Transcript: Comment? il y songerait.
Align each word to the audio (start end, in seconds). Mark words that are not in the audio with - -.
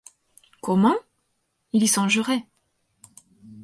Comment? 0.63 0.95
il 1.73 1.83
y 1.83 1.87
songerait. 1.87 2.47